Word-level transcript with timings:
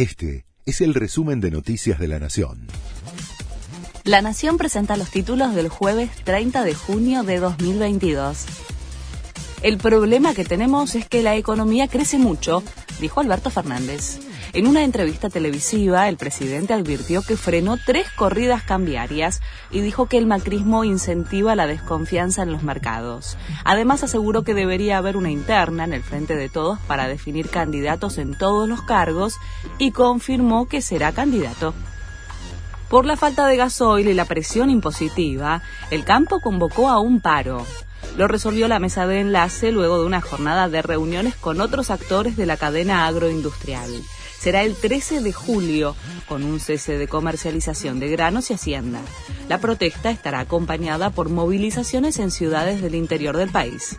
Este 0.00 0.46
es 0.64 0.80
el 0.80 0.94
resumen 0.94 1.42
de 1.42 1.50
Noticias 1.50 1.98
de 1.98 2.08
la 2.08 2.18
Nación. 2.18 2.68
La 4.04 4.22
Nación 4.22 4.56
presenta 4.56 4.96
los 4.96 5.10
títulos 5.10 5.54
del 5.54 5.68
jueves 5.68 6.08
30 6.24 6.64
de 6.64 6.72
junio 6.72 7.22
de 7.22 7.38
2022. 7.38 8.46
El 9.62 9.76
problema 9.76 10.32
que 10.32 10.46
tenemos 10.46 10.94
es 10.94 11.06
que 11.06 11.22
la 11.22 11.36
economía 11.36 11.86
crece 11.86 12.16
mucho, 12.16 12.62
dijo 12.98 13.20
Alberto 13.20 13.50
Fernández. 13.50 14.18
En 14.54 14.66
una 14.66 14.84
entrevista 14.84 15.28
televisiva, 15.28 16.08
el 16.08 16.16
presidente 16.16 16.72
advirtió 16.72 17.20
que 17.20 17.36
frenó 17.36 17.76
tres 17.76 18.06
corridas 18.16 18.62
cambiarias 18.62 19.42
y 19.70 19.82
dijo 19.82 20.06
que 20.06 20.16
el 20.16 20.26
macrismo 20.26 20.82
incentiva 20.84 21.54
la 21.56 21.66
desconfianza 21.66 22.42
en 22.42 22.52
los 22.52 22.62
mercados. 22.62 23.36
Además, 23.62 24.02
aseguró 24.02 24.44
que 24.44 24.54
debería 24.54 24.96
haber 24.96 25.18
una 25.18 25.30
interna 25.30 25.84
en 25.84 25.92
el 25.92 26.02
frente 26.02 26.36
de 26.36 26.48
todos 26.48 26.78
para 26.80 27.06
definir 27.06 27.50
candidatos 27.50 28.16
en 28.16 28.36
todos 28.38 28.66
los 28.66 28.80
cargos 28.80 29.34
y 29.78 29.90
confirmó 29.90 30.68
que 30.68 30.80
será 30.80 31.12
candidato. 31.12 31.74
Por 32.88 33.04
la 33.04 33.18
falta 33.18 33.46
de 33.46 33.58
gasoil 33.58 34.08
y 34.08 34.14
la 34.14 34.24
presión 34.24 34.70
impositiva, 34.70 35.60
el 35.90 36.04
campo 36.04 36.40
convocó 36.40 36.88
a 36.88 36.98
un 36.98 37.20
paro. 37.20 37.66
Lo 38.16 38.28
resolvió 38.28 38.68
la 38.68 38.78
mesa 38.78 39.06
de 39.06 39.20
enlace 39.20 39.72
luego 39.72 39.98
de 39.98 40.06
una 40.06 40.20
jornada 40.20 40.68
de 40.68 40.82
reuniones 40.82 41.34
con 41.36 41.60
otros 41.60 41.90
actores 41.90 42.36
de 42.36 42.46
la 42.46 42.56
cadena 42.56 43.06
agroindustrial. 43.06 43.90
Será 44.38 44.62
el 44.62 44.74
13 44.74 45.20
de 45.20 45.32
julio, 45.32 45.94
con 46.26 46.44
un 46.44 46.60
cese 46.60 46.96
de 46.96 47.08
comercialización 47.08 48.00
de 48.00 48.08
granos 48.08 48.50
y 48.50 48.54
hacienda. 48.54 49.00
La 49.48 49.58
protesta 49.58 50.10
estará 50.10 50.40
acompañada 50.40 51.10
por 51.10 51.28
movilizaciones 51.28 52.18
en 52.18 52.30
ciudades 52.30 52.80
del 52.80 52.94
interior 52.94 53.36
del 53.36 53.50
país. 53.50 53.98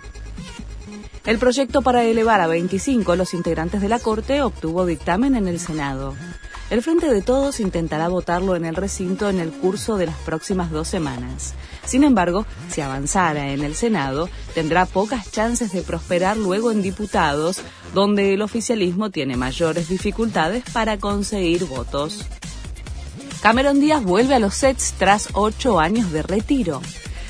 El 1.26 1.38
proyecto 1.38 1.81
para 1.81 2.04
elevar 2.04 2.41
a 2.41 2.48
25 2.48 3.16
los 3.16 3.34
integrantes 3.34 3.81
de 3.81 3.90
la 3.90 4.00
Corte 4.00 4.41
obtuvo 4.41 4.86
dictamen 4.86 5.36
en 5.36 5.48
el 5.48 5.59
Senado. 5.59 6.16
El 6.72 6.81
Frente 6.81 7.12
de 7.12 7.22
Todos 7.22 7.59
intentará 7.59 8.08
votarlo 8.08 8.55
en 8.55 8.64
el 8.64 8.76
recinto 8.76 9.30
en 9.30 9.40
el 9.40 9.52
curso 9.52 9.98
de 9.98 10.06
las 10.06 10.16
próximas 10.20 10.72
dos 10.72 10.88
semanas. 10.88 11.53
Sin 11.86 12.06
embargo, 12.06 12.45
si 12.70 12.80
avanzara 12.80 13.50
en 13.50 13.61
el 13.64 13.75
Senado, 13.75 14.30
tendrá 14.53 14.86
pocas 14.86 15.30
chances 15.31 15.73
de 15.73 15.81
prosperar 15.81 16.38
luego 16.38 16.72
en 16.72 16.81
diputados, 16.81 17.61
donde 17.94 18.33
el 18.33 18.42
oficialismo 18.42 19.09
tiene 19.09 19.36
mayores 19.36 19.89
dificultades 19.89 20.64
para 20.72 20.98
conseguir 20.98 21.66
votos. 21.66 22.26
Cameron 23.42 23.80
Díaz 23.81 24.03
vuelve 24.03 24.36
a 24.36 24.39
los 24.39 24.53
sets 24.53 24.94
tras 24.98 25.30
ocho 25.33 25.80
años 25.80 26.11
de 26.11 26.22
retiro. 26.22 26.81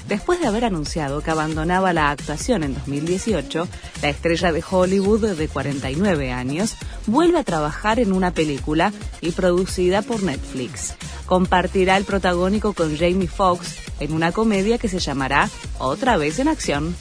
Después 0.07 0.39
de 0.39 0.47
haber 0.47 0.66
anunciado 0.66 1.21
que 1.21 1.31
abandonaba 1.31 1.94
la 1.94 2.11
actuación 2.11 2.63
en 2.63 2.73
2018, 2.73 3.67
la 4.02 4.09
estrella 4.09 4.52
de 4.52 4.63
Hollywood 4.69 5.35
de 5.35 5.47
49 5.47 6.31
años 6.31 6.75
vuelve 7.07 7.39
a 7.39 7.44
trabajar 7.44 7.99
en 7.99 8.11
una 8.11 8.33
película 8.33 8.91
y 9.22 9.31
producida 9.31 10.02
por 10.02 10.23
Netflix. 10.23 10.95
Compartirá 11.25 11.97
el 11.97 12.03
protagónico 12.03 12.73
con 12.73 12.97
Jamie 12.97 13.27
Foxx 13.27 13.75
en 13.99 14.13
una 14.13 14.31
comedia 14.31 14.77
que 14.77 14.89
se 14.89 14.99
llamará 14.99 15.49
Otra 15.77 16.17
vez 16.17 16.39
en 16.39 16.49
acción. 16.49 16.95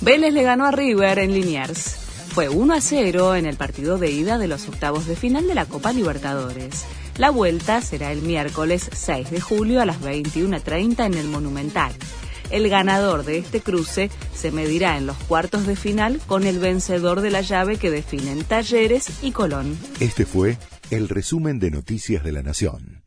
Vélez 0.00 0.32
le 0.32 0.42
ganó 0.42 0.64
a 0.66 0.70
River 0.70 1.18
en 1.18 1.34
Liniers. 1.34 1.96
Fue 2.34 2.48
1 2.48 2.74
a 2.74 2.80
0 2.80 3.34
en 3.34 3.44
el 3.44 3.56
partido 3.56 3.98
de 3.98 4.10
ida 4.10 4.38
de 4.38 4.48
los 4.48 4.66
octavos 4.68 5.06
de 5.06 5.16
final 5.16 5.46
de 5.46 5.54
la 5.54 5.66
Copa 5.66 5.92
Libertadores. 5.92 6.84
La 7.20 7.28
vuelta 7.28 7.82
será 7.82 8.12
el 8.12 8.22
miércoles 8.22 8.88
6 8.94 9.30
de 9.30 9.42
julio 9.42 9.82
a 9.82 9.84
las 9.84 10.00
21.30 10.00 11.04
en 11.04 11.12
el 11.12 11.28
Monumental. 11.28 11.92
El 12.48 12.70
ganador 12.70 13.26
de 13.26 13.36
este 13.36 13.60
cruce 13.60 14.10
se 14.34 14.50
medirá 14.50 14.96
en 14.96 15.06
los 15.06 15.18
cuartos 15.18 15.66
de 15.66 15.76
final 15.76 16.18
con 16.26 16.44
el 16.44 16.58
vencedor 16.58 17.20
de 17.20 17.30
la 17.30 17.42
llave 17.42 17.76
que 17.76 17.90
definen 17.90 18.42
Talleres 18.44 19.22
y 19.22 19.32
Colón. 19.32 19.78
Este 20.00 20.24
fue 20.24 20.56
el 20.90 21.10
resumen 21.10 21.58
de 21.58 21.70
Noticias 21.70 22.24
de 22.24 22.32
la 22.32 22.42
Nación. 22.42 22.99